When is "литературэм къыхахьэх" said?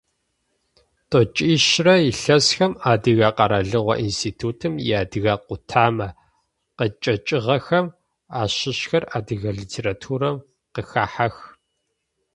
9.57-11.35